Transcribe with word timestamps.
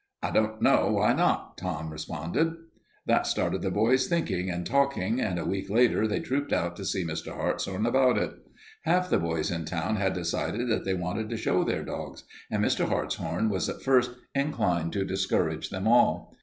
"I 0.23 0.31
don't 0.31 0.63
know 0.63 0.91
why 0.93 1.13
not," 1.13 1.59
Tom 1.59 1.91
responded. 1.91 2.55
That 3.05 3.27
started 3.27 3.61
the 3.61 3.69
boys 3.69 4.07
thinking 4.07 4.49
and 4.49 4.65
talking, 4.65 5.21
and 5.21 5.37
a 5.37 5.45
week 5.45 5.69
later 5.69 6.07
they 6.07 6.19
trooped 6.21 6.51
out 6.51 6.75
to 6.77 6.85
see 6.85 7.05
Mr. 7.05 7.31
Hartshorn 7.31 7.85
about 7.85 8.17
it. 8.17 8.33
Half 8.81 9.11
the 9.11 9.19
boys 9.19 9.51
in 9.51 9.63
town 9.65 9.97
had 9.97 10.13
decided 10.13 10.67
that 10.69 10.85
they 10.85 10.95
wanted 10.95 11.29
to 11.29 11.37
show 11.37 11.63
their 11.63 11.83
dogs, 11.83 12.23
and 12.49 12.65
Mr. 12.65 12.87
Hartshorn 12.89 13.49
was 13.49 13.69
at 13.69 13.83
first 13.83 14.09
inclined 14.33 14.91
to 14.93 15.05
discourage 15.05 15.69
them 15.69 15.87
all. 15.87 16.35